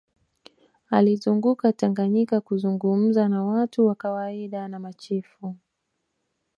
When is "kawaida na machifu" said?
3.95-5.55